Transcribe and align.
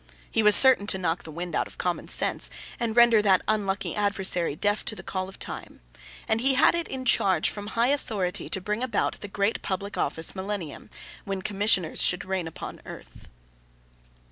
He 0.31 0.41
was 0.41 0.55
certain 0.55 0.87
to 0.87 0.97
knock 0.97 1.21
the 1.21 1.31
wind 1.31 1.53
out 1.53 1.67
of 1.67 1.77
common 1.77 2.07
sense, 2.07 2.49
and 2.79 2.95
render 2.95 3.21
that 3.21 3.43
unlucky 3.47 3.93
adversary 3.95 4.55
deaf 4.55 4.83
to 4.85 4.95
the 4.95 5.03
call 5.03 5.29
of 5.29 5.37
time. 5.37 5.79
And 6.27 6.41
he 6.41 6.55
had 6.55 6.73
it 6.73 6.87
in 6.87 7.05
charge 7.05 7.51
from 7.51 7.67
high 7.77 7.89
authority 7.89 8.49
to 8.49 8.59
bring 8.59 8.81
about 8.81 9.21
the 9.21 9.27
great 9.27 9.61
public 9.61 9.99
office 9.99 10.33
Millennium, 10.33 10.89
when 11.23 11.43
Commissioners 11.43 12.01
should 12.01 12.25
reign 12.25 12.47
upon 12.47 12.81
earth. 12.83 13.27